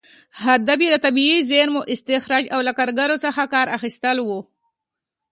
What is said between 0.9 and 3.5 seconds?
د طبیعي زېرمو استخراج او له کارګرو څخه